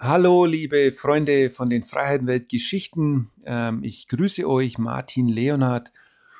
[0.00, 3.32] Hallo, liebe Freunde von den Freiheitenwelt Geschichten.
[3.44, 5.92] Ähm, ich grüße euch, Martin Leonard.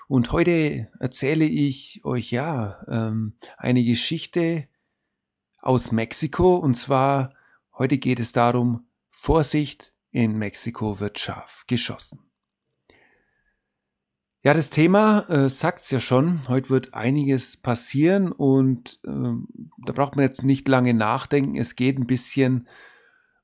[0.07, 4.69] Und heute erzähle ich euch ja ähm, eine Geschichte
[5.61, 6.55] aus Mexiko.
[6.55, 7.35] Und zwar
[7.77, 12.31] heute geht es darum, Vorsicht, in Mexiko wird scharf geschossen.
[14.45, 16.47] Ja, das Thema äh, sagt es ja schon.
[16.47, 19.11] Heute wird einiges passieren und äh,
[19.85, 21.57] da braucht man jetzt nicht lange nachdenken.
[21.57, 22.69] Es geht ein bisschen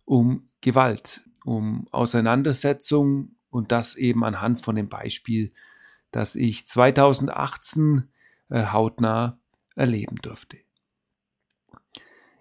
[0.05, 5.53] um Gewalt, um Auseinandersetzung und das eben anhand von dem Beispiel,
[6.11, 8.09] das ich 2018
[8.49, 9.39] äh, hautnah
[9.75, 10.59] erleben durfte.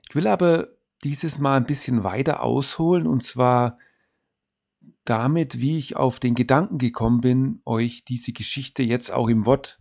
[0.07, 0.69] Ich will aber
[1.03, 3.77] dieses Mal ein bisschen weiter ausholen und zwar
[5.05, 9.79] damit, wie ich auf den Gedanken gekommen bin, euch diese Geschichte jetzt auch im Wort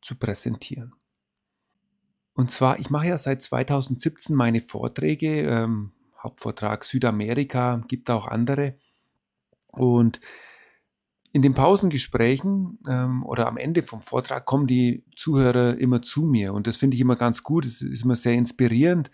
[0.00, 0.94] zu präsentieren.
[2.32, 5.92] Und zwar, ich mache ja seit 2017 meine Vorträge, ähm,
[6.26, 8.74] Hauptvortrag Südamerika, gibt auch andere.
[9.72, 10.20] Und
[11.32, 16.54] in den Pausengesprächen ähm, oder am Ende vom Vortrag kommen die Zuhörer immer zu mir
[16.54, 19.10] und das finde ich immer ganz gut, es ist immer sehr inspirierend.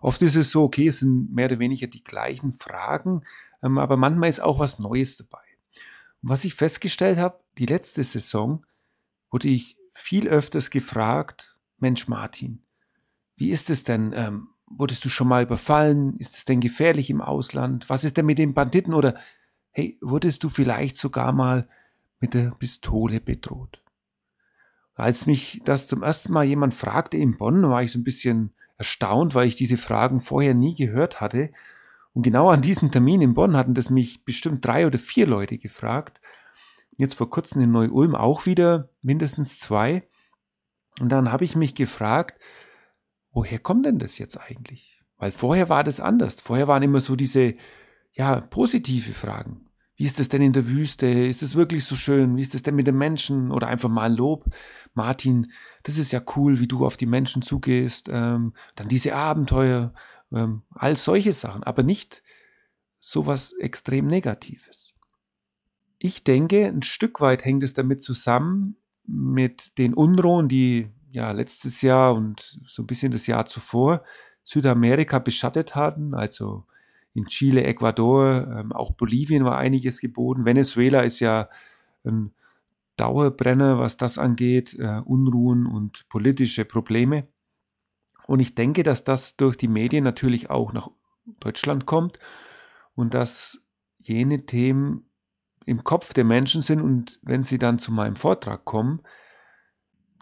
[0.00, 3.22] Oft ist es so, okay, es sind mehr oder weniger die gleichen Fragen,
[3.62, 5.44] ähm, aber manchmal ist auch was Neues dabei.
[6.22, 8.64] Und was ich festgestellt habe, die letzte Saison
[9.30, 12.62] wurde ich viel öfters gefragt, Mensch Martin,
[13.36, 14.12] wie ist es denn?
[14.16, 16.16] Ähm, wurdest du schon mal überfallen?
[16.18, 17.88] Ist es denn gefährlich im Ausland?
[17.88, 18.94] Was ist denn mit den Banditen?
[18.94, 19.14] Oder
[19.70, 21.68] hey, wurdest du vielleicht sogar mal
[22.20, 23.82] mit der Pistole bedroht?
[24.94, 28.52] Als mich das zum ersten Mal jemand fragte in Bonn, war ich so ein bisschen
[28.78, 31.50] erstaunt, weil ich diese Fragen vorher nie gehört hatte.
[32.14, 35.58] Und genau an diesem Termin in Bonn hatten das mich bestimmt drei oder vier Leute
[35.58, 36.20] gefragt.
[36.96, 40.08] Jetzt vor kurzem in Neu-Ulm auch wieder mindestens zwei.
[41.00, 42.40] Und dann habe ich mich gefragt,
[43.32, 45.00] woher kommt denn das jetzt eigentlich?
[45.16, 46.40] Weil vorher war das anders.
[46.40, 47.54] Vorher waren immer so diese,
[48.12, 49.68] ja, positive Fragen.
[49.96, 51.06] Wie ist es denn in der Wüste?
[51.06, 52.36] Ist es wirklich so schön?
[52.36, 53.50] Wie ist es denn mit den Menschen?
[53.50, 54.44] Oder einfach mal Lob.
[54.94, 55.50] Martin,
[55.82, 58.08] das ist ja cool, wie du auf die Menschen zugehst.
[58.08, 59.92] Ähm, dann diese Abenteuer,
[60.32, 62.22] ähm, all solche Sachen, aber nicht
[63.00, 64.94] sowas extrem Negatives.
[65.98, 71.82] Ich denke, ein Stück weit hängt es damit zusammen mit den Unruhen, die ja, letztes
[71.82, 74.04] Jahr und so ein bisschen das Jahr zuvor
[74.44, 76.64] Südamerika beschattet hatten, also
[77.12, 80.44] in Chile, Ecuador, ähm, auch Bolivien war einiges geboten.
[80.44, 81.48] Venezuela ist ja
[82.04, 82.32] ein
[82.96, 87.26] Dauerbrenner, was das angeht, äh, Unruhen und politische Probleme.
[88.28, 90.88] Und ich denke, dass das durch die Medien natürlich auch nach
[91.40, 92.20] Deutschland kommt
[92.94, 93.60] und dass
[93.98, 95.10] jene Themen
[95.66, 99.02] im Kopf der Menschen sind und wenn sie dann zu meinem Vortrag kommen,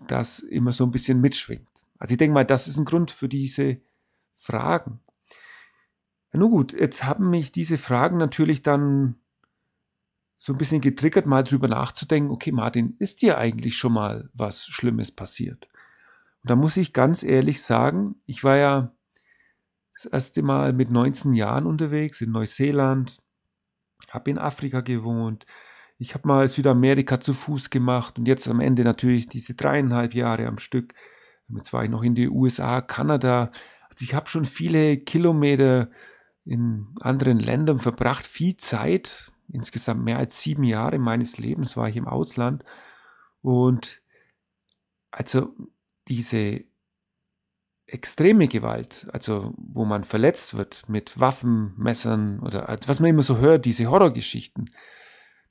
[0.07, 1.69] das immer so ein bisschen mitschwingt.
[1.99, 3.81] Also ich denke mal, das ist ein Grund für diese
[4.37, 5.01] Fragen.
[6.33, 9.17] Nun gut, jetzt haben mich diese Fragen natürlich dann
[10.37, 14.67] so ein bisschen getriggert, mal drüber nachzudenken, okay, Martin, ist dir eigentlich schon mal was
[14.67, 15.69] Schlimmes passiert?
[16.43, 18.93] Und da muss ich ganz ehrlich sagen, ich war ja
[19.95, 23.23] das erste Mal mit 19 Jahren unterwegs in Neuseeland,
[24.11, 25.47] habe in Afrika gewohnt,
[25.99, 30.47] ich habe mal Südamerika zu Fuß gemacht und jetzt am Ende natürlich diese dreieinhalb Jahre
[30.47, 30.95] am Stück.
[31.49, 33.51] Jetzt war ich noch in die USA, Kanada.
[33.89, 35.91] Also ich habe schon viele Kilometer
[36.45, 39.33] in anderen Ländern verbracht, viel Zeit.
[39.49, 42.65] Insgesamt mehr als sieben Jahre meines Lebens war ich im Ausland.
[43.43, 44.03] Und
[45.11, 45.55] also
[46.09, 46.65] diese
[47.87, 53.23] extreme Gewalt, also wo man verletzt wird mit Waffen, Messern oder also was man immer
[53.23, 54.71] so hört, diese Horrorgeschichten,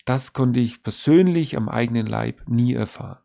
[0.06, 3.20] das konnte ich persönlich am eigenen Leib nie erfahren.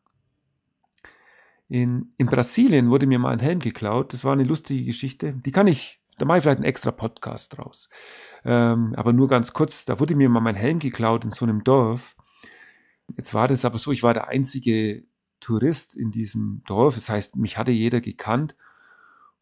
[1.69, 4.13] In, in Brasilien wurde mir mal ein Helm geklaut.
[4.13, 5.35] Das war eine lustige Geschichte.
[5.35, 7.89] Die kann ich, da mache ich vielleicht einen extra Podcast draus.
[8.45, 11.63] Ähm, aber nur ganz kurz, da wurde mir mal mein Helm geklaut in so einem
[11.63, 12.17] Dorf.
[13.17, 15.05] Jetzt war das aber so, ich war der einzige
[15.39, 16.95] Tourist in diesem Dorf.
[16.97, 18.57] Das heißt, mich hatte jeder gekannt.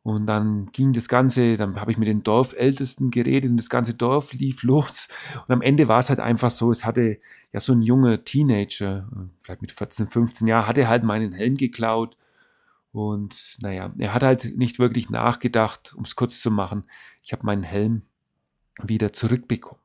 [0.09, 3.93] Und dann ging das Ganze, dann habe ich mit den Dorfältesten geredet und das ganze
[3.93, 5.07] Dorf lief los.
[5.47, 7.21] Und am Ende war es halt einfach so, es hatte
[7.53, 9.07] ja so ein junger Teenager,
[9.43, 12.17] vielleicht mit 14, 15 Jahren, hatte halt meinen Helm geklaut.
[12.91, 16.85] Und naja, er hat halt nicht wirklich nachgedacht, um es kurz zu machen.
[17.23, 18.01] Ich habe meinen Helm
[18.83, 19.83] wieder zurückbekommen.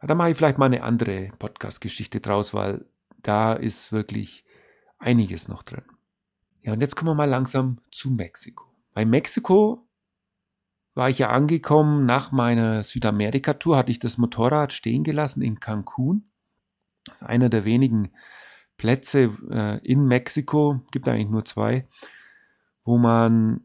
[0.00, 2.86] Ja, da mache ich vielleicht mal eine andere Podcast-Geschichte draus, weil
[3.22, 4.44] da ist wirklich
[4.98, 5.84] einiges noch drin.
[6.62, 8.71] Ja, und jetzt kommen wir mal langsam zu Mexiko.
[8.94, 9.86] Bei Mexiko
[10.94, 12.04] war ich ja angekommen.
[12.06, 16.24] Nach meiner Südamerika-Tour hatte ich das Motorrad stehen gelassen in Cancun.
[17.04, 18.12] Das ist einer der wenigen
[18.76, 21.86] Plätze äh, in Mexiko, gibt eigentlich nur zwei,
[22.84, 23.64] wo man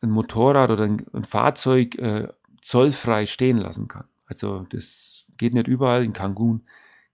[0.00, 2.28] ein Motorrad oder ein, ein Fahrzeug äh,
[2.62, 4.04] zollfrei stehen lassen kann.
[4.26, 6.64] Also das geht nicht überall, in Cancun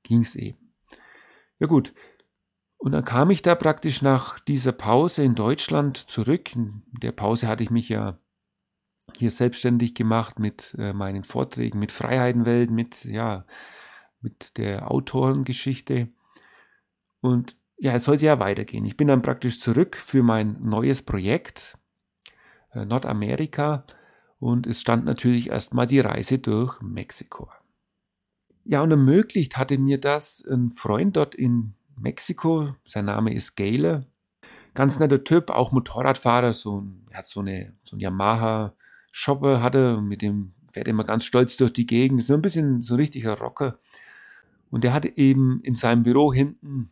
[0.02, 0.58] ging es eben.
[1.58, 1.94] Ja gut,
[2.84, 6.54] und dann kam ich da praktisch nach dieser Pause in Deutschland zurück.
[6.54, 8.18] In der Pause hatte ich mich ja
[9.16, 13.46] hier selbstständig gemacht mit äh, meinen Vorträgen, mit Freiheitenwelt, mit, ja,
[14.20, 16.08] mit der Autorengeschichte.
[17.22, 18.84] Und ja, es sollte ja weitergehen.
[18.84, 21.78] Ich bin dann praktisch zurück für mein neues Projekt,
[22.72, 23.86] äh, Nordamerika.
[24.40, 27.48] Und es stand natürlich erstmal die Reise durch Mexiko.
[28.64, 32.74] Ja, und ermöglicht hatte mir das ein Freund dort in Mexiko.
[32.84, 34.06] Sein Name ist Gale.
[34.74, 36.52] Ganz netter Typ, auch Motorradfahrer.
[36.52, 38.74] So er hat so eine so ein Yamaha
[39.12, 42.22] Shopper hatte mit dem fährt immer ganz stolz durch die Gegend.
[42.24, 43.78] So ein bisschen so ein richtiger Rocker.
[44.70, 46.90] Und der hatte eben in seinem Büro hinten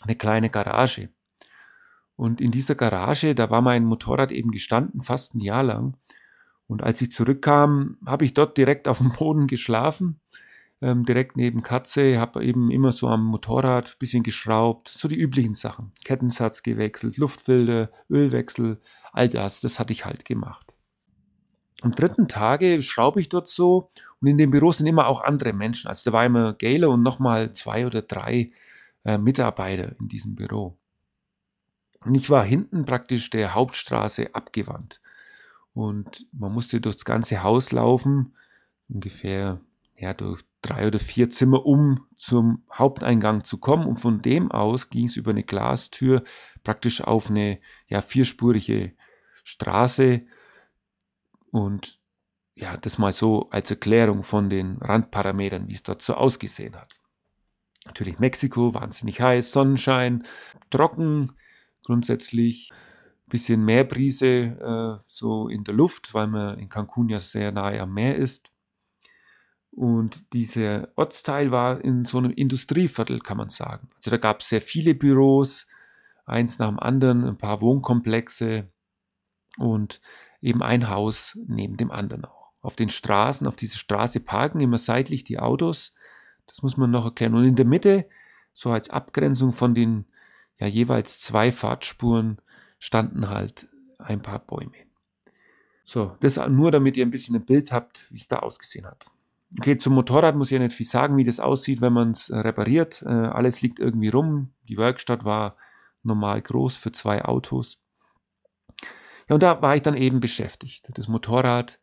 [0.00, 1.10] eine kleine Garage.
[2.16, 5.96] Und in dieser Garage, da war mein Motorrad eben gestanden, fast ein Jahr lang.
[6.66, 10.20] Und als ich zurückkam, habe ich dort direkt auf dem Boden geschlafen
[10.80, 15.18] ähm, direkt neben Katze, habe eben immer so am Motorrad ein bisschen geschraubt, so die
[15.18, 15.92] üblichen Sachen.
[16.04, 18.80] Kettensatz gewechselt, Luftfilter, Ölwechsel,
[19.12, 20.74] all das, das hatte ich halt gemacht.
[21.80, 23.90] Am dritten Tage schraube ich dort so
[24.20, 25.88] und in dem Büro sind immer auch andere Menschen.
[25.88, 28.50] Also da war immer Gale und nochmal zwei oder drei
[29.04, 30.76] äh, Mitarbeiter in diesem Büro.
[32.04, 35.00] Und ich war hinten praktisch der Hauptstraße abgewandt.
[35.72, 38.34] Und man musste durchs ganze Haus laufen,
[38.88, 39.60] ungefähr
[39.98, 43.86] ja, durch drei oder vier Zimmer, um zum Haupteingang zu kommen.
[43.86, 46.22] Und von dem aus ging es über eine Glastür
[46.62, 48.92] praktisch auf eine ja, vierspurige
[49.42, 50.22] Straße.
[51.50, 51.98] Und
[52.54, 57.00] ja, das mal so als Erklärung von den Randparametern, wie es dort so ausgesehen hat.
[57.86, 60.24] Natürlich Mexiko, wahnsinnig heiß, Sonnenschein,
[60.70, 61.32] trocken,
[61.84, 62.70] grundsätzlich
[63.28, 67.80] bisschen mehr Brise äh, so in der Luft, weil man in Cancun ja sehr nahe
[67.80, 68.50] am Meer ist.
[69.78, 73.88] Und dieser Ortsteil war in so einem Industrieviertel, kann man sagen.
[73.94, 75.68] Also da gab es sehr viele Büros,
[76.26, 78.72] eins nach dem anderen, ein paar Wohnkomplexe
[79.56, 80.00] und
[80.40, 82.50] eben ein Haus neben dem anderen auch.
[82.60, 85.94] Auf den Straßen, auf dieser Straße parken immer seitlich die Autos.
[86.48, 87.36] Das muss man noch erkennen.
[87.36, 88.08] Und in der Mitte,
[88.54, 90.06] so als Abgrenzung von den
[90.58, 92.40] ja jeweils zwei Fahrtspuren,
[92.80, 94.88] standen halt ein paar Bäume.
[95.84, 99.06] So, das nur damit ihr ein bisschen ein Bild habt, wie es da ausgesehen hat.
[99.56, 102.28] Okay, zum Motorrad muss ich ja nicht viel sagen, wie das aussieht, wenn man es
[102.28, 103.02] äh, repariert.
[103.02, 104.52] Äh, alles liegt irgendwie rum.
[104.68, 105.56] Die Werkstatt war
[106.02, 107.80] normal groß für zwei Autos.
[109.28, 111.78] Ja, und da war ich dann eben beschäftigt, das Motorrad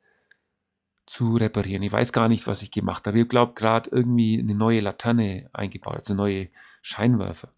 [1.05, 1.83] zu reparieren.
[1.83, 3.19] Ich weiß gar nicht, was ich gemacht habe.
[3.19, 6.49] Ich glaube gerade irgendwie eine neue Laterne eingebaut, also neue
[6.81, 7.49] Scheinwerfer.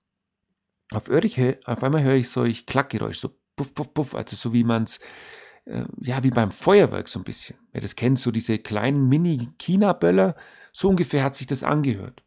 [0.92, 4.83] Auf, auf einmal höre ich solch Klackgeräusch, so puff, puff, puff, also so wie man
[4.83, 5.00] es
[5.68, 7.58] äh, ja, wie beim Feuerwerk so ein bisschen.
[7.72, 10.36] Wer das kennt, so diese kleinen Mini-China-Böller,
[10.72, 12.24] so ungefähr hat sich das angehört.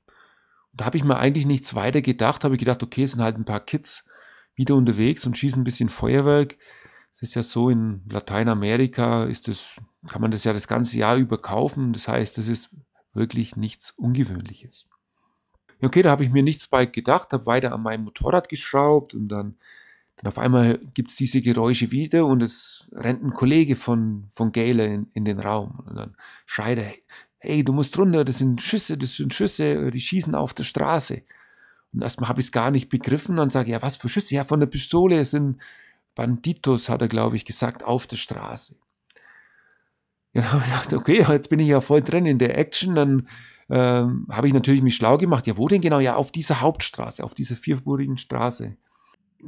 [0.73, 3.23] Und da habe ich mir eigentlich nichts weiter gedacht, habe ich gedacht, okay, es sind
[3.23, 4.05] halt ein paar Kids
[4.55, 6.59] wieder unterwegs und schießen ein bisschen Feuerwerk.
[7.13, 11.17] Es ist ja so, in Lateinamerika ist das, kann man das ja das ganze Jahr
[11.17, 11.93] über kaufen.
[11.93, 12.77] Das heißt, das ist
[13.15, 14.87] wirklich nichts Ungewöhnliches.
[15.83, 19.29] Okay, da habe ich mir nichts bei gedacht, habe weiter an meinem Motorrad geschraubt und
[19.29, 19.57] dann
[20.21, 24.53] dann auf einmal gibt es diese Geräusche wieder und es rennt ein Kollege von, von
[24.53, 25.83] Gale in, in den Raum.
[25.87, 26.15] Und dann
[26.45, 26.93] schreit er,
[27.39, 31.23] hey, du musst runter, das sind Schüsse, das sind Schüsse, die schießen auf der Straße.
[31.95, 34.35] Und erstmal habe ich es gar nicht begriffen und sage, ja, was für Schüsse?
[34.35, 35.57] Ja, von der Pistole es sind
[36.15, 38.77] Banditos, hat er, glaube ich, gesagt, auf der Straße.
[40.35, 42.95] Ja, dann habe ich gedacht, okay, jetzt bin ich ja voll drin in der Action.
[42.95, 43.27] Dann
[43.71, 45.47] ähm, habe ich natürlich mich schlau gemacht.
[45.47, 45.99] Ja, wo denn genau?
[45.99, 48.77] Ja, auf dieser Hauptstraße, auf dieser vierspurigen Straße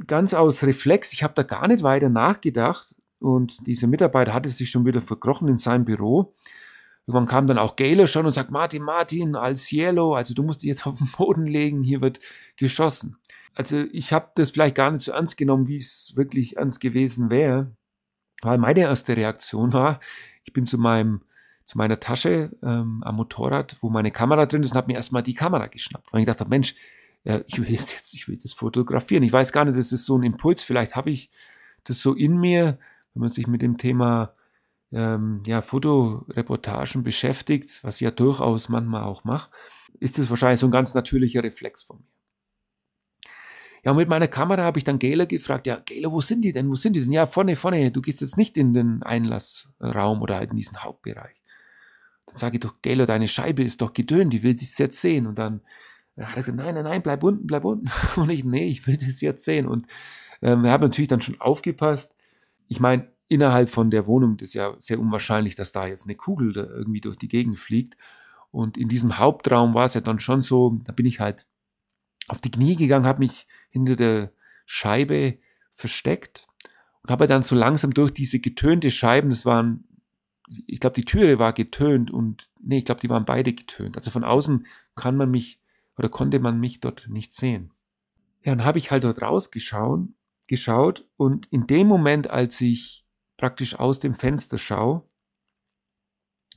[0.07, 4.69] ganz aus Reflex, ich habe da gar nicht weiter nachgedacht und dieser Mitarbeiter hatte sich
[4.69, 6.35] schon wieder verkrochen in seinem Büro.
[7.05, 10.63] Irgendwann kam dann auch Gaylor schon und sagt, Martin, Martin, al cielo, also du musst
[10.63, 12.19] dich jetzt auf den Boden legen, hier wird
[12.55, 13.17] geschossen.
[13.55, 17.29] Also ich habe das vielleicht gar nicht so ernst genommen, wie es wirklich ernst gewesen
[17.29, 17.75] wäre,
[18.41, 19.99] weil meine erste Reaktion war,
[20.43, 21.21] ich bin zu meinem
[21.65, 25.23] zu meiner Tasche ähm, am Motorrad, wo meine Kamera drin ist und habe mir erstmal
[25.23, 26.75] die Kamera geschnappt, weil ich dachte, Mensch,
[27.23, 29.23] ja, ich will jetzt, ich will das fotografieren.
[29.23, 30.63] Ich weiß gar nicht, das ist so ein Impuls.
[30.63, 31.29] Vielleicht habe ich
[31.83, 32.79] das so in mir,
[33.13, 34.33] wenn man sich mit dem Thema
[34.91, 39.49] ähm, ja, Fotoreportagen beschäftigt, was ich ja durchaus manchmal auch mache,
[39.99, 42.07] ist das wahrscheinlich so ein ganz natürlicher Reflex von mir.
[43.83, 46.53] Ja, und mit meiner Kamera habe ich dann Gela gefragt, ja, Gela, wo sind die
[46.53, 46.69] denn?
[46.69, 47.11] Wo sind die denn?
[47.11, 51.35] Ja, vorne, vorne, du gehst jetzt nicht in den Einlassraum oder halt in diesen Hauptbereich.
[52.27, 55.27] Dann sage ich doch, Gela, deine Scheibe ist doch gedöhnt, die will dich jetzt sehen.
[55.27, 55.61] Und dann
[56.15, 57.89] da hat er gesagt, nein, nein, nein, bleib unten, bleib unten.
[58.19, 59.67] Und ich, nee, ich will das jetzt sehen.
[59.67, 59.87] Und
[60.41, 62.15] ähm, wir haben natürlich dann schon aufgepasst.
[62.67, 66.55] Ich meine, innerhalb von der Wohnung, ist ja sehr unwahrscheinlich, dass da jetzt eine Kugel
[66.55, 67.97] irgendwie durch die Gegend fliegt.
[68.51, 71.47] Und in diesem Hauptraum war es ja dann schon so, da bin ich halt
[72.27, 74.31] auf die Knie gegangen, habe mich hinter der
[74.65, 75.39] Scheibe
[75.73, 76.47] versteckt
[77.01, 79.85] und habe dann so langsam durch diese getönte Scheiben, das waren,
[80.47, 83.97] ich glaube, die Türe war getönt und, nee, ich glaube, die waren beide getönt.
[83.97, 85.59] Also von außen kann man mich
[85.97, 87.73] oder konnte man mich dort nicht sehen.
[88.41, 90.09] Ja, und habe ich halt dort rausgeschaut
[90.47, 93.05] geschaut und in dem Moment, als ich
[93.37, 95.07] praktisch aus dem Fenster schaue,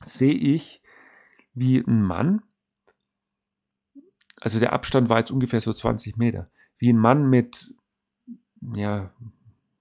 [0.03, 0.81] sehe ich,
[1.53, 2.43] wie ein Mann,
[4.39, 7.73] also der Abstand war jetzt ungefähr so 20 Meter, wie ein Mann mit,
[8.73, 9.11] ja,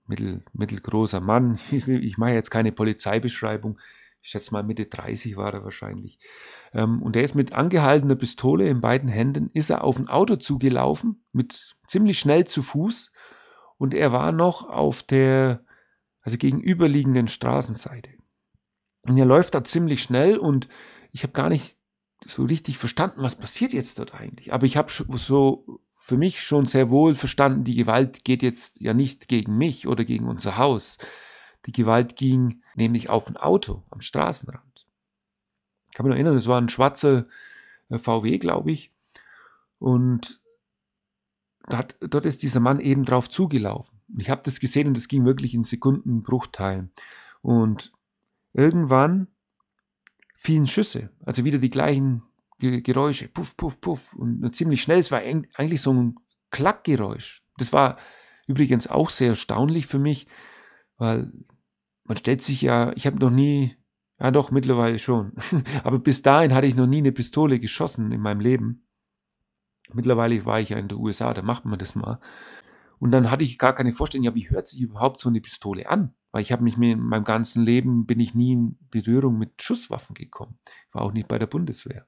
[0.07, 3.79] mittel, mittelgroßer Mann, ich mache jetzt keine Polizeibeschreibung,
[4.27, 6.19] ich schätze mal Mitte 30 war er wahrscheinlich.
[6.75, 10.35] Ähm, und er ist mit angehaltener Pistole in beiden Händen, ist er auf ein Auto
[10.35, 13.13] zugelaufen, mit ziemlich schnell zu Fuß.
[13.79, 15.65] Und er war noch auf der,
[16.23, 18.11] also gegenüberliegenden Straßenseite.
[19.03, 20.69] Und er läuft da ziemlich schnell und
[21.13, 21.77] ich habe gar nicht
[22.25, 24.53] so richtig verstanden, was passiert jetzt dort eigentlich.
[24.53, 28.93] Aber ich habe so für mich schon sehr wohl verstanden, die Gewalt geht jetzt ja
[28.93, 30.99] nicht gegen mich oder gegen unser Haus.
[31.67, 34.87] Die Gewalt ging nämlich auf ein Auto am Straßenrand.
[35.91, 37.27] Ich kann mich noch erinnern, es war ein schwarzer
[37.89, 38.91] äh, VW, glaube ich.
[39.79, 40.41] Und
[41.69, 44.01] dort, dort ist dieser Mann eben drauf zugelaufen.
[44.17, 46.93] Ich habe das gesehen und es ging wirklich in Sekundenbruchteilen.
[47.43, 47.93] Und
[48.53, 49.29] irgendwann
[50.37, 52.23] fielen Schüsse, also wieder die gleichen
[52.59, 54.15] Geräusche, puff, puff, puff.
[54.15, 56.17] Und ziemlich schnell, es war eigentlich so ein
[56.51, 57.43] Klackgeräusch.
[57.59, 57.99] Das war
[58.47, 60.27] übrigens auch sehr erstaunlich für mich,
[60.97, 61.33] weil
[62.07, 63.77] man stellt sich ja, ich habe noch nie,
[64.19, 65.33] ja doch, mittlerweile schon,
[65.85, 68.87] aber bis dahin hatte ich noch nie eine Pistole geschossen in meinem Leben.
[69.93, 72.21] Mittlerweile war ich ja in den USA, da macht man das mal.
[72.99, 75.89] Und dann hatte ich gar keine Vorstellung, ja, wie hört sich überhaupt so eine Pistole
[75.89, 76.15] an?
[76.33, 80.15] Weil ich habe mich in meinem ganzen Leben, bin ich nie in Berührung mit Schusswaffen
[80.15, 80.59] gekommen.
[80.89, 82.07] Ich war auch nicht bei der Bundeswehr.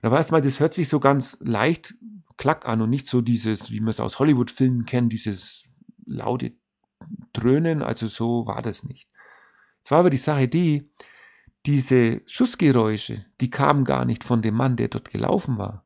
[0.00, 1.94] Und da es mal, das hört sich so ganz leicht
[2.36, 5.68] klack an und nicht so dieses, wie man es aus Hollywood-Filmen kennt, dieses
[6.04, 6.56] laute
[7.32, 9.08] Dröhnen, also so war das nicht.
[9.82, 10.90] Es war aber die Sache die,
[11.66, 15.84] diese Schussgeräusche, die kamen gar nicht von dem Mann, der dort gelaufen war.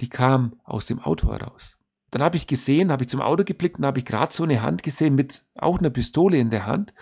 [0.00, 1.76] Die kamen aus dem Auto heraus.
[2.10, 4.62] Dann habe ich gesehen, habe ich zum Auto geblickt und habe ich gerade so eine
[4.62, 6.94] Hand gesehen mit auch einer Pistole in der Hand.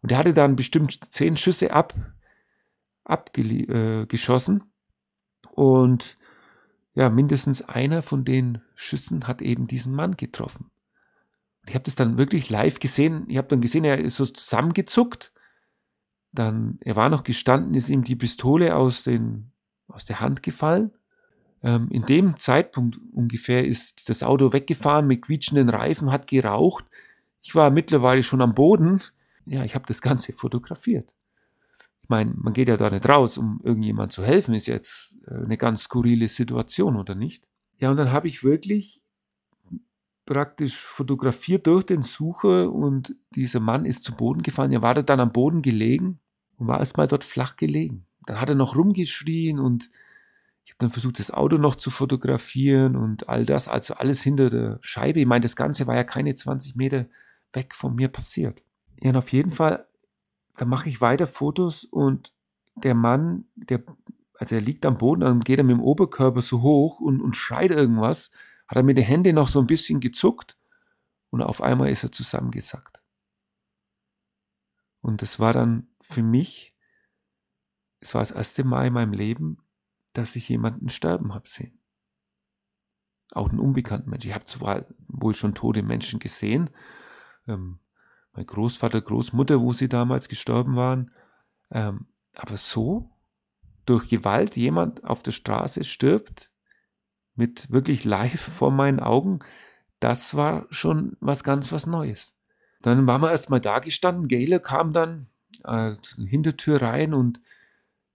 [0.00, 1.94] Und er hatte dann bestimmt zehn Schüsse ab,
[3.04, 4.60] abgeschossen.
[4.60, 6.16] Äh, und
[6.94, 10.70] ja, mindestens einer von den Schüssen hat eben diesen Mann getroffen.
[11.68, 13.24] Ich habe das dann wirklich live gesehen.
[13.28, 15.32] Ich habe dann gesehen, er ist so zusammengezuckt.
[16.32, 19.52] Dann, er war noch gestanden, ist ihm die Pistole aus, den,
[19.86, 20.92] aus der Hand gefallen.
[21.62, 26.86] Ähm, in dem Zeitpunkt ungefähr ist das Auto weggefahren mit quietschenden Reifen, hat geraucht.
[27.42, 29.00] Ich war mittlerweile schon am Boden.
[29.46, 31.12] Ja, ich habe das Ganze fotografiert.
[32.02, 34.54] Ich meine, man geht ja da nicht raus, um irgendjemand zu helfen.
[34.54, 37.46] Ist jetzt äh, eine ganz skurrile Situation, oder nicht?
[37.78, 39.02] Ja, und dann habe ich wirklich
[40.28, 44.72] praktisch fotografiert durch den Sucher und dieser Mann ist zu Boden gefallen.
[44.72, 46.20] Er war da dann am Boden gelegen
[46.58, 48.04] und war erstmal dort flach gelegen.
[48.26, 49.90] Dann hat er noch rumgeschrien und
[50.66, 54.50] ich habe dann versucht, das Auto noch zu fotografieren und all das, also alles hinter
[54.50, 55.20] der Scheibe.
[55.20, 57.06] Ich meine, das Ganze war ja keine 20 Meter
[57.54, 58.62] weg von mir passiert.
[59.00, 59.86] Ja, und auf jeden Fall,
[60.58, 62.34] da mache ich weiter Fotos und
[62.74, 63.82] der Mann, der,
[64.38, 67.34] also er liegt am Boden, dann geht er mit dem Oberkörper so hoch und, und
[67.34, 68.30] schreit irgendwas
[68.68, 70.58] hat er mit den Händen noch so ein bisschen gezuckt
[71.30, 73.02] und auf einmal ist er zusammengesackt.
[75.00, 76.74] Und das war dann für mich,
[78.00, 79.58] es war das erste Mal in meinem Leben,
[80.12, 81.80] dass ich jemanden sterben habe sehen.
[83.32, 84.28] Auch einen unbekannten Menschen.
[84.28, 86.70] Ich habe zwar wohl schon tote Menschen gesehen,
[87.46, 87.78] ähm,
[88.32, 91.12] mein Großvater, Großmutter, wo sie damals gestorben waren,
[91.70, 93.10] ähm, aber so
[93.84, 96.50] durch Gewalt jemand auf der Straße stirbt,
[97.38, 99.38] mit wirklich live vor meinen Augen,
[100.00, 102.34] das war schon was ganz was Neues.
[102.82, 105.28] Dann waren wir erstmal da gestanden, Gayle kam dann
[105.64, 107.40] äh, Hintertür rein und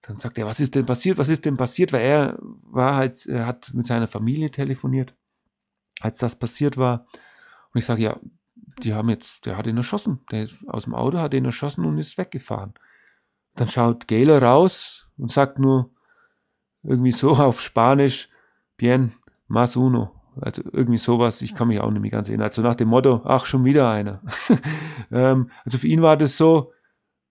[0.02, 3.26] dann sagt er, was ist denn passiert, was ist denn passiert, weil er war halt,
[3.26, 5.16] er hat mit seiner Familie telefoniert,
[6.02, 7.08] als das passiert war.
[7.74, 8.18] Und ich sage, ja,
[8.84, 11.86] die haben jetzt, der hat ihn erschossen, der ist aus dem Auto, hat ihn erschossen
[11.86, 12.74] und ist weggefahren.
[13.56, 15.92] Dann schaut Gayle raus und sagt nur
[16.84, 18.30] irgendwie so auf Spanisch,
[18.84, 19.14] bien,
[19.48, 20.12] más uno.
[20.42, 22.48] Also irgendwie sowas, ich kann mich auch nicht mehr ganz erinnern.
[22.48, 24.22] Also nach dem Motto, ach, schon wieder einer.
[25.12, 26.74] ähm, also für ihn war das so,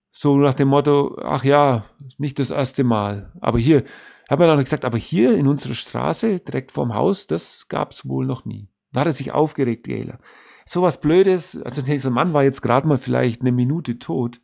[0.09, 1.85] so nach dem Motto, ach ja,
[2.17, 3.31] nicht das erste Mal.
[3.39, 3.83] Aber hier,
[4.29, 8.07] habe mir dann gesagt, aber hier in unserer Straße, direkt vorm Haus, das gab es
[8.07, 8.69] wohl noch nie.
[8.93, 10.17] Da hat er sich aufgeregt, Gela.
[10.65, 14.39] Sowas Blödes, also dieser Mann war jetzt gerade mal vielleicht eine Minute tot.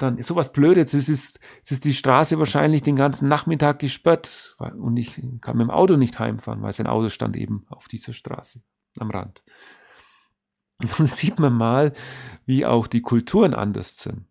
[0.00, 4.96] Dann sowas Blödes, es ist, es ist die Straße wahrscheinlich den ganzen Nachmittag gesperrt und
[4.96, 8.62] ich kann mit dem Auto nicht heimfahren, weil sein Auto stand eben auf dieser Straße
[8.98, 9.42] am Rand.
[10.78, 11.92] Und dann sieht man mal,
[12.46, 14.24] wie auch die Kulturen anders sind.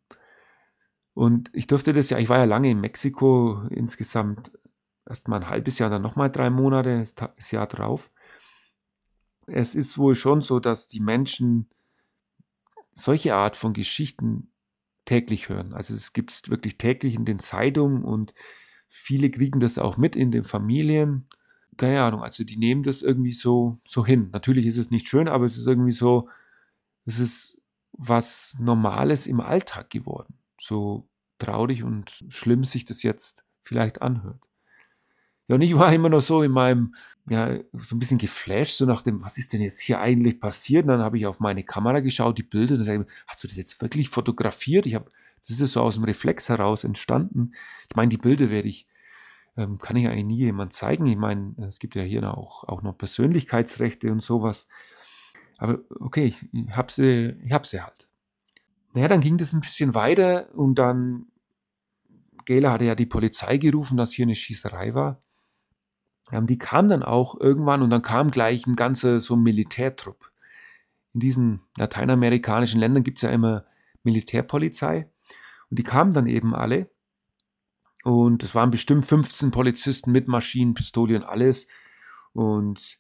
[1.14, 4.52] Und ich durfte das ja, ich war ja lange in Mexiko, insgesamt
[5.06, 8.10] erst mal ein halbes Jahr, dann nochmal drei Monate, das Jahr drauf.
[9.46, 11.70] Es ist wohl schon so, dass die Menschen
[12.94, 14.52] solche Art von Geschichten
[15.10, 15.74] täglich hören.
[15.74, 18.36] Also es gibt es wirklich täglich in den Zeitungen und
[18.88, 21.28] viele kriegen das auch mit in den Familien.
[21.78, 24.30] Keine Ahnung, also die nehmen das irgendwie so, so hin.
[24.32, 26.30] Natürlich ist es nicht schön, aber es ist irgendwie so,
[27.06, 27.60] es ist
[27.92, 30.38] was Normales im Alltag geworden.
[30.62, 34.48] So traurig und schlimm sich das jetzt vielleicht anhört.
[35.50, 36.94] Ja, und ich war immer noch so in meinem,
[37.28, 40.84] ja, so ein bisschen geflasht, so nach dem, was ist denn jetzt hier eigentlich passiert?
[40.84, 43.48] Und dann habe ich auf meine Kamera geschaut, die Bilder, und sage ich, hast du
[43.48, 44.86] das jetzt wirklich fotografiert?
[44.86, 47.54] Ich habe, das ist so aus dem Reflex heraus entstanden.
[47.90, 48.86] Ich meine, die Bilder werde ich,
[49.58, 51.08] ähm, kann ich eigentlich nie jemand zeigen.
[51.08, 54.68] Ich meine, es gibt ja hier auch, auch noch Persönlichkeitsrechte und sowas.
[55.58, 58.08] Aber okay, ich, habe sie, ich hab sie halt.
[58.94, 61.26] Naja, dann ging das ein bisschen weiter und dann,
[62.46, 65.24] Gela hatte ja die Polizei gerufen, dass hier eine Schießerei war.
[66.32, 70.32] Ähm, die kam dann auch irgendwann und dann kam gleich ein ganzer so Militärtrupp.
[71.14, 73.66] In diesen lateinamerikanischen Ländern gibt es ja immer
[74.04, 75.10] Militärpolizei
[75.70, 76.90] und die kamen dann eben alle
[78.04, 81.68] und es waren bestimmt 15 Polizisten mit Maschinenpistole und alles
[82.34, 83.00] und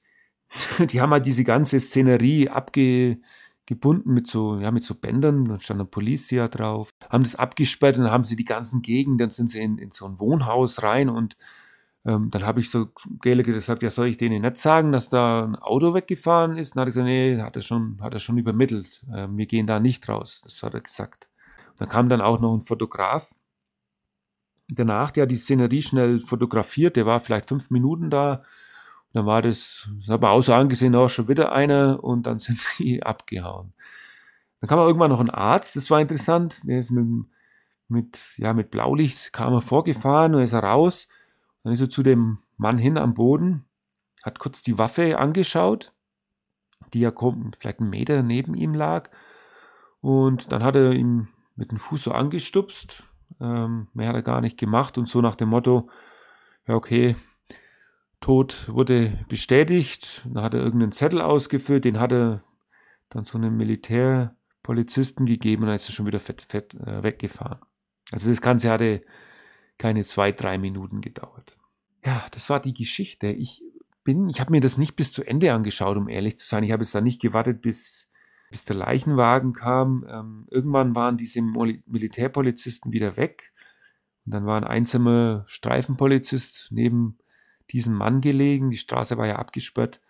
[0.79, 3.19] die haben halt diese ganze Szenerie abge,
[3.65, 7.97] gebunden mit so, ja, mit so Bändern, da stand eine Policia drauf, haben das abgesperrt
[7.97, 10.81] und dann haben sie die ganzen Gegenden, dann sind sie in, in so ein Wohnhaus
[10.81, 11.37] rein und
[12.05, 12.87] ähm, dann habe ich so
[13.21, 16.75] Gele gesagt, ja, soll ich denen nicht sagen, dass da ein Auto weggefahren ist?
[16.75, 19.05] Dann hat er gesagt, nee, hat er schon, hat er schon übermittelt.
[19.13, 20.41] Ähm, wir gehen da nicht raus.
[20.43, 21.29] Das hat er gesagt.
[21.71, 23.33] Und dann kam dann auch noch ein Fotograf.
[24.69, 28.41] Danach, der die Szenerie schnell fotografiert, der war vielleicht fünf Minuten da
[29.13, 32.39] dann war das, das hat man auch so angesehen, auch schon wieder einer und dann
[32.39, 33.73] sind die abgehauen.
[34.61, 37.05] Dann kam irgendwann noch ein Arzt, das war interessant, der ist mit,
[37.87, 41.07] mit, ja, mit Blaulicht kam er vorgefahren und ist er raus.
[41.63, 43.65] Dann ist er zu dem Mann hin am Boden,
[44.23, 45.93] hat kurz die Waffe angeschaut,
[46.93, 47.11] die ja
[47.57, 49.09] vielleicht einen Meter neben ihm lag.
[50.01, 53.03] Und dann hat er ihn mit dem Fuß so angestupst.
[53.39, 55.89] Ähm, mehr hat er gar nicht gemacht und so nach dem Motto,
[56.67, 57.15] ja okay,
[58.21, 60.25] Tod wurde bestätigt.
[60.25, 62.43] Dann hat er irgendeinen Zettel ausgefüllt, den hat er
[63.09, 67.59] dann so einem Militärpolizisten gegeben und dann ist er schon wieder fett, fett äh, weggefahren.
[68.11, 69.01] Also das Ganze hatte
[69.79, 71.57] keine zwei, drei Minuten gedauert.
[72.05, 73.27] Ja, das war die Geschichte.
[73.27, 73.63] Ich
[74.03, 76.63] bin, ich habe mir das nicht bis zu Ende angeschaut, um ehrlich zu sein.
[76.63, 78.09] Ich habe jetzt da nicht gewartet, bis,
[78.51, 80.05] bis der Leichenwagen kam.
[80.07, 83.53] Ähm, irgendwann waren diese Militärpolizisten wieder weg.
[84.25, 87.17] Und dann war ein einsamer Streifenpolizist neben
[87.71, 88.69] diesem Mann gelegen.
[88.69, 90.01] Die Straße war ja abgesperrt.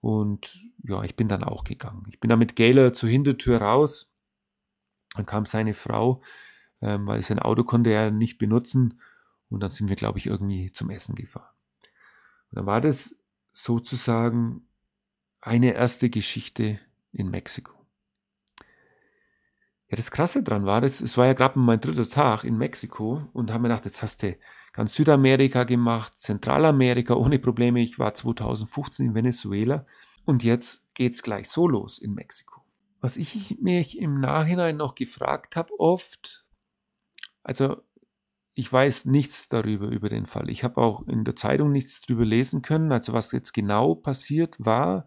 [0.00, 2.06] Und ja, ich bin dann auch gegangen.
[2.10, 4.12] Ich bin dann mit Gaylor zur Hintertür raus.
[5.16, 6.22] Dann kam seine Frau,
[6.80, 9.00] ähm, weil sein Auto konnte er nicht benutzen.
[9.50, 11.54] Und dann sind wir, glaube ich, irgendwie zum Essen gefahren.
[12.50, 13.16] Und dann war das
[13.52, 14.66] sozusagen
[15.40, 16.78] eine erste Geschichte
[17.12, 17.72] in Mexiko.
[19.90, 23.26] Ja, das Krasse dran war, das, es war ja gerade mein dritter Tag in Mexiko
[23.32, 24.36] und haben mir gedacht, jetzt hast du
[24.74, 27.80] ganz Südamerika gemacht, Zentralamerika ohne Probleme.
[27.80, 29.86] Ich war 2015 in Venezuela
[30.26, 32.60] und jetzt geht es gleich so los in Mexiko.
[33.00, 36.44] Was ich mich im Nachhinein noch gefragt habe oft,
[37.48, 37.82] also
[38.52, 40.50] ich weiß nichts darüber, über den Fall.
[40.50, 44.56] Ich habe auch in der Zeitung nichts darüber lesen können, also was jetzt genau passiert
[44.58, 45.06] war,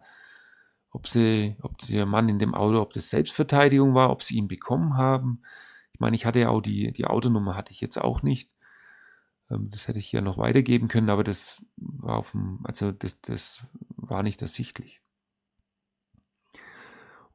[0.90, 4.48] ob, sie, ob der Mann in dem Auto, ob das Selbstverteidigung war, ob sie ihn
[4.48, 5.42] bekommen haben.
[5.92, 8.56] Ich meine, ich hatte ja auch die, die Autonummer, hatte ich jetzt auch nicht.
[9.50, 13.20] Ähm, das hätte ich ja noch weitergeben können, aber das war auf dem, also das,
[13.20, 13.64] das
[13.96, 15.00] war nicht ersichtlich.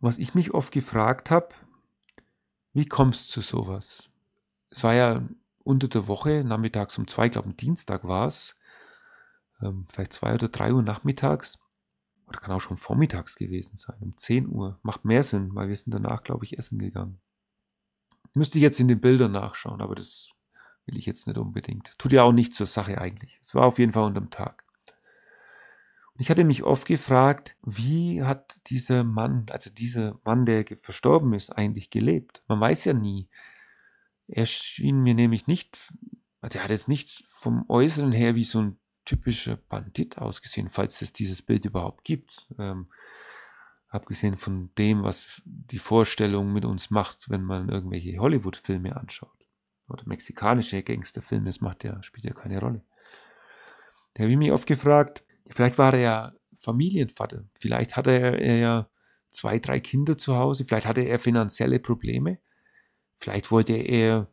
[0.01, 1.49] Was ich mich oft gefragt habe,
[2.73, 4.06] wie kommst du zu sowas?
[4.69, 5.27] Es war ja
[5.63, 8.55] unter der Woche, nachmittags um zwei, ich glaube am Dienstag war es,
[9.61, 11.59] ähm, vielleicht zwei oder drei Uhr nachmittags,
[12.27, 14.79] oder kann auch schon vormittags gewesen sein, um 10 Uhr.
[14.83, 17.21] Macht mehr Sinn, weil wir sind danach, glaube ich, essen gegangen.
[18.33, 20.29] Müsste ich jetzt in den Bildern nachschauen, aber das
[20.85, 21.97] will ich jetzt nicht unbedingt.
[21.97, 23.39] Tut ja auch nicht zur Sache eigentlich.
[23.41, 24.65] Es war auf jeden Fall unterm Tag.
[26.13, 31.33] Und ich hatte mich oft gefragt, wie hat dieser Mann, also dieser Mann, der verstorben
[31.33, 32.43] ist, eigentlich gelebt?
[32.47, 33.29] Man weiß ja nie.
[34.27, 35.91] Er schien mir nämlich nicht,
[36.41, 41.01] also er hat jetzt nicht vom Äußeren her wie so ein typischer Bandit ausgesehen, falls
[41.01, 42.47] es dieses Bild überhaupt gibt.
[42.59, 42.87] Ähm,
[43.89, 49.31] Abgesehen von dem, was die Vorstellung mit uns macht, wenn man irgendwelche Hollywood-Filme anschaut.
[49.87, 52.83] Oder mexikanische Gangsterfilme, das macht ja, spielt ja keine Rolle.
[54.13, 57.45] Da habe ich mich oft gefragt, vielleicht war er ja Familienvater.
[57.57, 58.89] Vielleicht hatte er ja
[59.29, 60.65] zwei, drei Kinder zu Hause.
[60.65, 62.39] Vielleicht hatte er finanzielle Probleme.
[63.17, 64.27] Vielleicht wollte er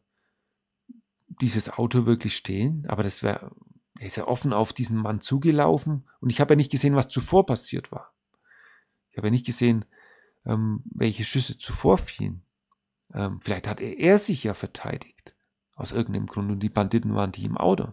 [1.40, 2.84] dieses Auto wirklich stehlen.
[2.88, 3.50] Aber das wäre,
[3.98, 6.08] er ist ja offen auf diesen Mann zugelaufen.
[6.20, 8.12] Und ich habe ja nicht gesehen, was zuvor passiert war.
[9.10, 9.84] Ich habe ja nicht gesehen,
[10.44, 12.42] ähm, welche Schüsse zuvor fielen.
[13.12, 15.34] Ähm, vielleicht hat er, er sich ja verteidigt.
[15.76, 16.50] Aus irgendeinem Grund.
[16.50, 17.92] Und die Banditen waren die im Auto.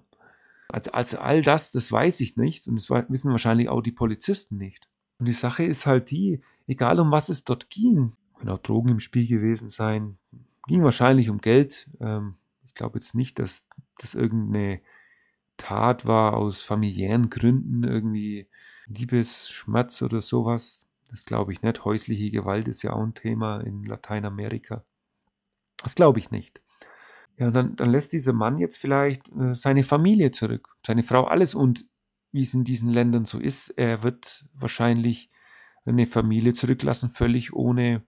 [0.70, 2.68] Also, also all das, das weiß ich nicht.
[2.68, 4.88] Und das wissen wahrscheinlich auch die Polizisten nicht.
[5.18, 8.90] Und die Sache ist halt die, egal um was es dort ging, können auch Drogen
[8.90, 10.18] im Spiel gewesen sein,
[10.72, 11.90] ging wahrscheinlich um Geld.
[12.00, 13.68] Ähm, ich glaube jetzt nicht, dass
[14.00, 14.80] das irgendeine
[15.58, 18.48] Tat war aus familiären Gründen, irgendwie
[18.88, 20.88] Liebesschmerz oder sowas.
[21.10, 21.84] Das glaube ich nicht.
[21.84, 24.86] Häusliche Gewalt ist ja auch ein Thema in Lateinamerika.
[25.84, 26.62] Das glaube ich nicht.
[27.38, 31.26] Ja, und dann, dann lässt dieser Mann jetzt vielleicht äh, seine Familie zurück, seine Frau,
[31.26, 31.54] alles.
[31.54, 31.86] Und
[32.32, 35.30] wie es in diesen Ländern so ist, er wird wahrscheinlich
[35.84, 38.06] eine Familie zurücklassen, völlig ohne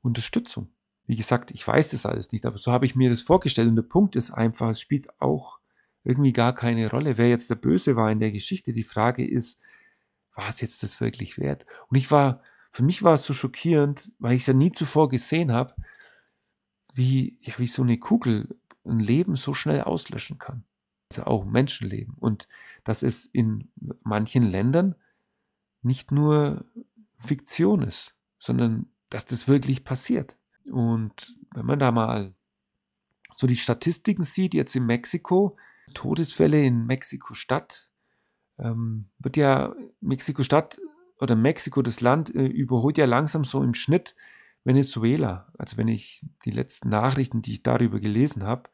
[0.00, 0.71] Unterstützung.
[1.06, 3.68] Wie gesagt, ich weiß das alles nicht, aber so habe ich mir das vorgestellt.
[3.68, 5.58] Und der Punkt ist einfach, es spielt auch
[6.04, 8.72] irgendwie gar keine Rolle, wer jetzt der Böse war in der Geschichte.
[8.72, 9.58] Die Frage ist,
[10.34, 11.66] war es jetzt das wirklich wert?
[11.88, 15.08] Und ich war, für mich war es so schockierend, weil ich es ja nie zuvor
[15.08, 15.74] gesehen habe,
[16.94, 20.64] wie, ja, wie so eine Kugel ein Leben so schnell auslöschen kann.
[21.10, 22.14] Also auch Menschenleben.
[22.14, 22.48] Und
[22.84, 23.70] dass es in
[24.02, 24.94] manchen Ländern
[25.82, 26.64] nicht nur
[27.18, 30.36] Fiktion ist, sondern dass das wirklich passiert.
[30.70, 32.34] Und wenn man da mal
[33.36, 35.56] so die Statistiken sieht, jetzt in Mexiko,
[35.94, 37.88] Todesfälle in Mexiko-Stadt,
[38.58, 40.78] ähm, wird ja Mexiko-Stadt
[41.20, 44.14] oder Mexiko, das Land, äh, überholt ja langsam so im Schnitt
[44.64, 45.52] Venezuela.
[45.58, 48.70] Also wenn ich die letzten Nachrichten, die ich darüber gelesen habe,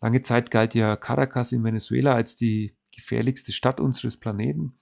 [0.00, 4.74] lange Zeit galt ja Caracas in Venezuela als die gefährlichste Stadt unseres Planeten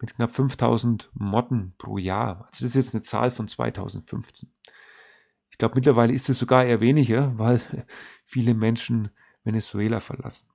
[0.00, 2.48] mit knapp 5000 Motten pro Jahr.
[2.50, 4.50] Also das ist jetzt eine Zahl von 2015.
[5.50, 7.60] Ich glaube, mittlerweile ist es sogar eher weniger, weil
[8.24, 9.10] viele Menschen
[9.44, 10.48] Venezuela verlassen.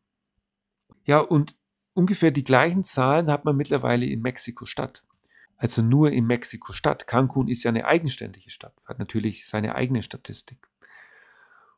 [1.03, 1.55] Ja, und
[1.93, 5.03] ungefähr die gleichen Zahlen hat man mittlerweile in Mexiko-Stadt.
[5.57, 7.07] Also nur in Mexiko-Stadt.
[7.07, 10.67] Cancun ist ja eine eigenständige Stadt, hat natürlich seine eigene Statistik.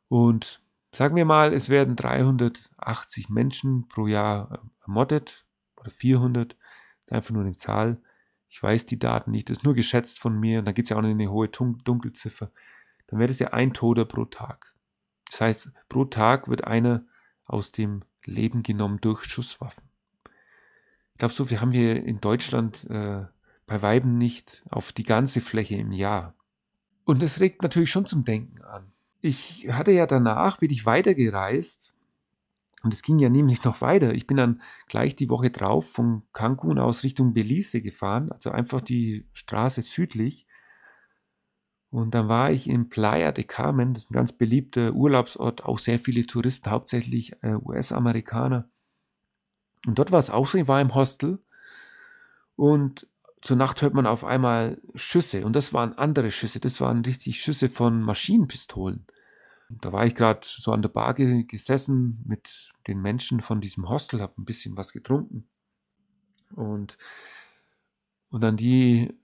[0.08, 6.56] Und sagen wir mal, es werden 380 Menschen pro Jahr ermordet oder 400
[7.10, 8.02] einfach nur eine Zahl.
[8.48, 10.60] Ich weiß die Daten nicht, das ist nur geschätzt von mir.
[10.60, 12.50] Und dann geht es ja auch in eine hohe Dunkelziffer.
[13.08, 14.74] Dann wäre das ja ein Toter pro Tag.
[15.30, 17.04] Das heißt, pro Tag wird einer
[17.44, 19.84] aus dem Leben genommen durch Schusswaffen.
[21.12, 23.24] Ich glaube, so viel haben wir in Deutschland äh,
[23.66, 26.34] bei Weiben nicht auf die ganze Fläche im Jahr.
[27.04, 28.92] Und es regt natürlich schon zum Denken an.
[29.20, 31.94] Ich hatte ja danach, bin ich weitergereist
[32.82, 34.14] und es ging ja nämlich noch weiter.
[34.14, 38.80] Ich bin dann gleich die Woche drauf von Cancun aus Richtung Belize gefahren, also einfach
[38.80, 40.46] die Straße südlich.
[41.90, 45.78] Und dann war ich in Playa de Carmen, das ist ein ganz beliebter Urlaubsort, auch
[45.78, 48.68] sehr viele Touristen, hauptsächlich äh, US-Amerikaner.
[49.86, 51.38] Und dort war es auch so, ich war im Hostel
[52.56, 53.06] und
[53.40, 57.40] zur Nacht hört man auf einmal Schüsse und das waren andere Schüsse, das waren richtig
[57.40, 59.06] Schüsse von Maschinenpistolen.
[59.70, 64.20] Da war ich gerade so an der Bar gesessen mit den Menschen von diesem Hostel,
[64.20, 65.46] habe ein bisschen was getrunken.
[66.54, 66.96] Und,
[68.30, 69.14] und dann die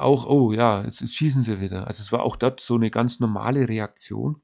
[0.00, 1.86] auch, oh ja, jetzt, jetzt schießen sie wieder.
[1.86, 4.42] Also es war auch dort so eine ganz normale Reaktion.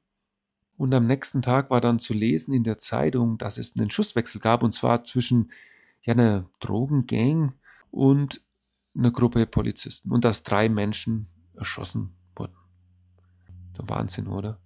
[0.77, 4.39] Und am nächsten Tag war dann zu lesen in der Zeitung, dass es einen Schusswechsel
[4.39, 5.51] gab, und zwar zwischen
[6.03, 7.53] ja, einer Drogengang
[7.89, 8.41] und
[8.95, 10.11] einer Gruppe Polizisten.
[10.11, 12.55] Und dass drei Menschen erschossen wurden.
[13.77, 14.59] Der Wahnsinn, oder?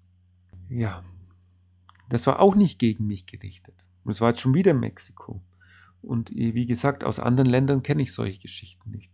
[0.71, 1.03] ja,
[2.09, 3.75] das war auch nicht gegen mich gerichtet.
[4.03, 5.41] Und es war jetzt schon wieder Mexiko.
[6.01, 9.11] Und wie gesagt, aus anderen Ländern kenne ich solche Geschichten nicht.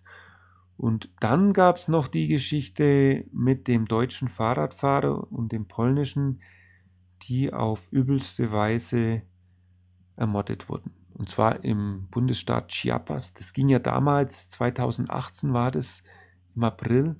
[0.77, 6.41] Und dann gab es noch die Geschichte mit dem deutschen Fahrradfahrer und dem polnischen,
[7.23, 9.23] die auf übelste Weise
[10.15, 10.91] ermordet wurden.
[11.15, 13.33] Und zwar im Bundesstaat Chiapas.
[13.33, 16.03] Das ging ja damals, 2018 war das,
[16.55, 17.15] im April,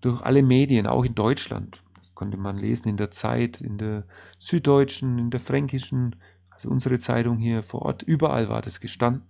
[0.00, 1.82] durch alle Medien, auch in Deutschland
[2.16, 4.04] konnte man lesen in der Zeit, in der
[4.40, 6.16] Süddeutschen, in der Fränkischen,
[6.50, 9.22] also unsere Zeitung hier vor Ort, überall war das gestanden.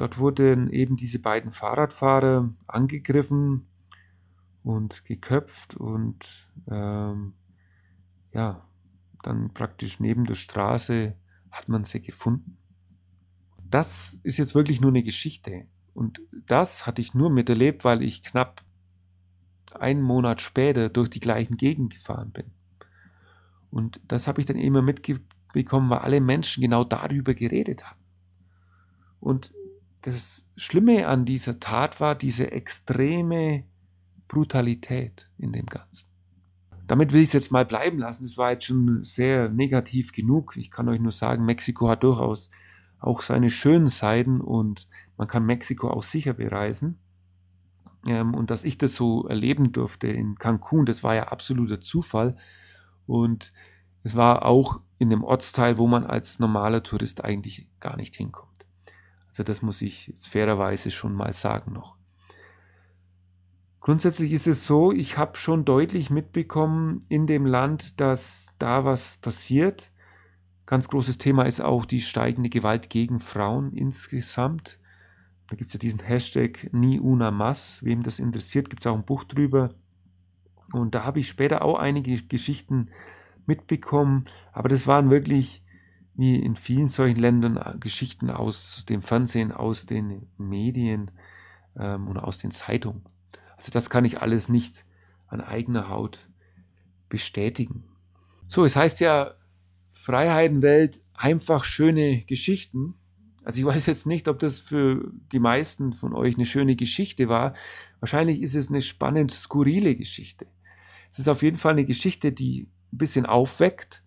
[0.00, 3.68] Dort wurden eben diese beiden Fahrradfahrer angegriffen
[4.62, 7.34] und geköpft und ähm,
[8.32, 8.66] ja,
[9.22, 11.14] dann praktisch neben der Straße
[11.50, 12.56] hat man sie gefunden.
[13.68, 15.66] Das ist jetzt wirklich nur eine Geschichte.
[15.92, 18.62] Und das hatte ich nur miterlebt, weil ich knapp
[19.78, 22.52] einen Monat später durch die gleichen Gegend gefahren bin.
[23.70, 28.00] Und das habe ich dann immer mitbekommen, weil alle Menschen genau darüber geredet haben.
[29.20, 29.52] Und
[30.02, 33.64] das Schlimme an dieser Tat war diese extreme
[34.28, 36.08] Brutalität in dem Ganzen.
[36.86, 38.24] Damit will ich es jetzt mal bleiben lassen.
[38.24, 40.56] Das war jetzt schon sehr negativ genug.
[40.56, 42.50] Ich kann euch nur sagen, Mexiko hat durchaus
[42.98, 46.98] auch seine schönen Seiten und man kann Mexiko auch sicher bereisen.
[48.06, 52.36] Ähm, und dass ich das so erleben durfte in Cancun, das war ja absoluter Zufall.
[53.06, 53.52] Und
[54.02, 58.49] es war auch in dem Ortsteil, wo man als normaler Tourist eigentlich gar nicht hinkommt.
[59.40, 61.96] Also das muss ich fairerweise schon mal sagen noch.
[63.80, 69.16] Grundsätzlich ist es so, ich habe schon deutlich mitbekommen in dem Land, dass da was
[69.16, 69.92] passiert.
[70.66, 74.78] Ganz großes Thema ist auch die steigende Gewalt gegen Frauen insgesamt.
[75.48, 77.82] Da gibt es ja diesen Hashtag Nie una más.
[77.82, 79.70] Wem das interessiert, gibt es auch ein Buch drüber.
[80.74, 82.90] Und da habe ich später auch einige Geschichten
[83.46, 84.26] mitbekommen.
[84.52, 85.62] Aber das waren wirklich
[86.14, 91.10] wie in vielen solchen Ländern äh, Geschichten aus dem Fernsehen, aus den Medien
[91.76, 93.04] ähm, und aus den Zeitungen.
[93.56, 94.84] Also das kann ich alles nicht
[95.26, 96.28] an eigener Haut
[97.08, 97.84] bestätigen.
[98.46, 99.34] So, es heißt ja
[99.90, 102.94] Freiheitenwelt, einfach schöne Geschichten.
[103.44, 107.28] Also ich weiß jetzt nicht, ob das für die meisten von euch eine schöne Geschichte
[107.28, 107.54] war.
[108.00, 110.46] Wahrscheinlich ist es eine spannend skurrile Geschichte.
[111.10, 114.02] Es ist auf jeden Fall eine Geschichte, die ein bisschen aufweckt,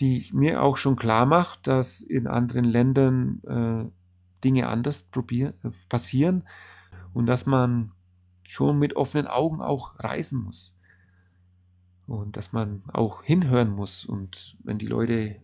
[0.00, 3.90] die mir auch schon klar macht, dass in anderen Ländern äh,
[4.42, 6.44] Dinge anders probier, äh, passieren
[7.12, 7.92] und dass man
[8.42, 10.74] schon mit offenen Augen auch reisen muss.
[12.06, 14.04] Und dass man auch hinhören muss.
[14.04, 15.36] Und wenn die Leute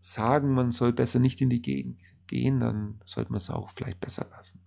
[0.00, 4.00] sagen, man soll besser nicht in die Gegend gehen, dann sollte man es auch vielleicht
[4.00, 4.60] besser lassen.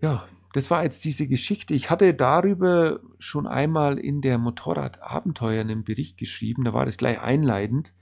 [0.00, 1.74] Ja, das war jetzt diese Geschichte.
[1.74, 6.64] Ich hatte darüber schon einmal in der Motorradabenteuer einen Bericht geschrieben.
[6.64, 7.94] Da war das gleich einleitend.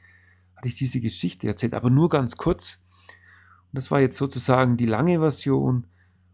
[0.57, 2.81] Hatte ich diese Geschichte erzählt, aber nur ganz kurz.
[3.69, 5.87] Und das war jetzt sozusagen die lange Version.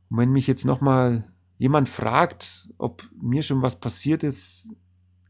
[0.08, 4.70] Und wenn mich jetzt nochmal jemand fragt, ob mir schon was passiert ist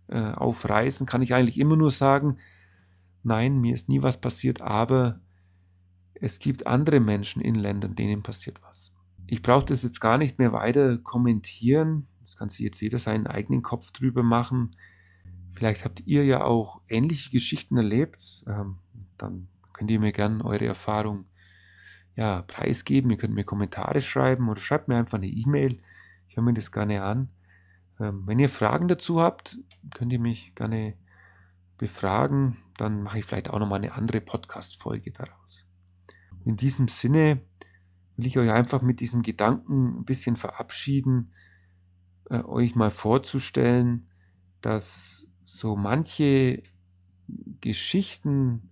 [0.06, 2.36] äh, auf Reisen, kann ich eigentlich immer nur sagen,
[3.24, 5.18] nein, mir ist nie was passiert, aber
[6.14, 8.95] es gibt andere Menschen in Ländern, denen passiert was
[9.26, 12.06] ich brauche das jetzt gar nicht mehr weiter kommentieren.
[12.22, 14.76] Das kann sich jetzt jeder seinen eigenen Kopf drüber machen.
[15.52, 18.44] Vielleicht habt ihr ja auch ähnliche Geschichten erlebt.
[18.46, 18.78] Ähm,
[19.16, 21.26] dann könnt ihr mir gerne eure Erfahrung
[22.14, 23.10] ja, preisgeben.
[23.10, 25.80] Ihr könnt mir Kommentare schreiben oder schreibt mir einfach eine E-Mail.
[26.28, 27.28] Ich höre mir das gerne an.
[27.98, 29.58] Ähm, wenn ihr Fragen dazu habt,
[29.94, 30.94] könnt ihr mich gerne
[31.78, 32.58] befragen.
[32.76, 35.66] Dann mache ich vielleicht auch nochmal eine andere Podcast-Folge daraus.
[36.44, 37.40] In diesem Sinne
[38.16, 41.32] will ich euch einfach mit diesem Gedanken ein bisschen verabschieden,
[42.30, 44.08] äh, euch mal vorzustellen,
[44.60, 46.62] dass so manche
[47.60, 48.70] Geschichten,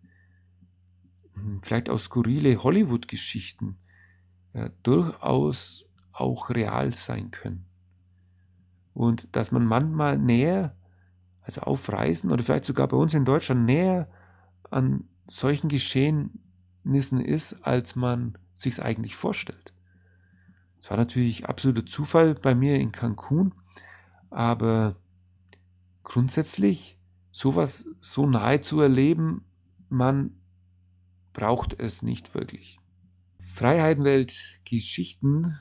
[1.35, 3.77] hm, vielleicht auch skurrile Hollywood-Geschichten,
[4.55, 7.67] äh, durchaus auch real sein können.
[8.93, 10.77] Und dass man manchmal näher,
[11.43, 14.09] also auf Reisen oder vielleicht sogar bei uns in Deutschland näher
[14.71, 19.73] an solchen Geschehnissen ist, als man sich es eigentlich vorstellt.
[20.79, 23.55] Es war natürlich absoluter Zufall bei mir in Cancun,
[24.31, 24.97] aber
[26.03, 26.99] grundsätzlich
[27.33, 29.45] sowas so nahe zu erleben,
[29.89, 30.37] man
[31.33, 32.79] braucht es nicht wirklich.
[33.55, 35.59] Freiheitenwelt Geschichten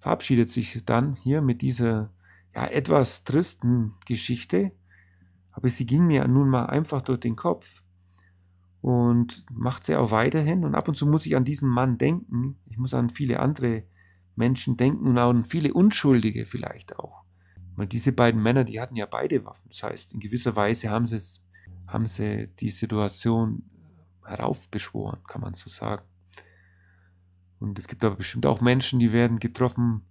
[0.00, 2.10] verabschiedet sich dann hier mit dieser
[2.54, 4.72] ja, etwas tristen Geschichte,
[5.52, 7.82] aber sie ging mir nun mal einfach durch den Kopf
[8.80, 10.64] und macht sie auch weiterhin.
[10.64, 12.58] Und ab und zu muss ich an diesen Mann denken.
[12.66, 13.84] Ich muss an viele andere
[14.36, 17.24] Menschen denken und auch an viele Unschuldige vielleicht auch.
[17.74, 19.68] Weil diese beiden Männer, die hatten ja beide Waffen.
[19.68, 21.44] Das heißt, in gewisser Weise haben sie, es,
[21.86, 23.64] haben sie die Situation
[24.24, 26.02] heraufbeschworen, kann man so sagen.
[27.58, 30.02] Und es gibt aber bestimmt auch Menschen, die werden getroffen,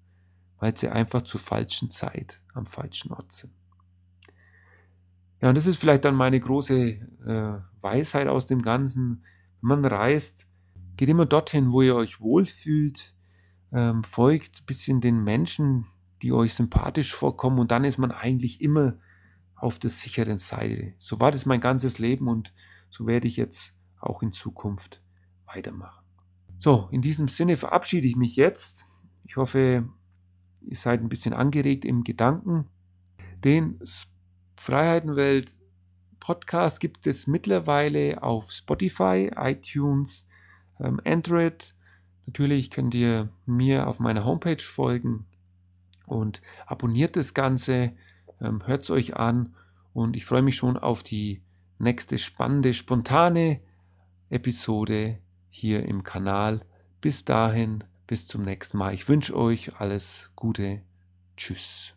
[0.60, 3.54] weil sie einfach zur falschen Zeit am falschen Ort sind.
[5.42, 9.24] Ja, und das ist vielleicht dann meine große äh, Weisheit aus dem Ganzen.
[9.62, 10.48] Wenn man reist,
[10.96, 13.14] geht immer dorthin, wo ihr euch wohlfühlt,
[13.72, 15.86] ähm, folgt ein bisschen den Menschen,
[16.22, 18.96] die euch sympathisch vorkommen und dann ist man eigentlich immer
[19.56, 20.94] auf der sicheren Seite.
[20.98, 22.54] So war das mein ganzes Leben und
[22.90, 25.02] so werde ich jetzt auch in Zukunft
[25.46, 26.04] weitermachen.
[26.60, 28.88] So, in diesem Sinne verabschiede ich mich jetzt.
[29.26, 29.88] Ich hoffe,
[30.62, 32.66] ihr seid ein bisschen angeregt im Gedanken.
[33.44, 33.80] Den
[34.58, 35.56] Freiheitenwelt
[36.20, 40.28] Podcast gibt es mittlerweile auf Spotify, iTunes,
[40.80, 41.74] ähm, Android.
[42.26, 45.26] Natürlich könnt ihr mir auf meiner Homepage folgen
[46.06, 47.94] und abonniert das Ganze,
[48.42, 49.56] ähm, hört es euch an
[49.94, 51.42] und ich freue mich schon auf die
[51.80, 53.62] nächste spannende, spontane
[54.30, 56.66] Episode hier im Kanal.
[57.00, 58.94] Bis dahin, bis zum nächsten Mal.
[58.94, 60.82] Ich wünsche euch alles Gute.
[61.38, 61.97] Tschüss.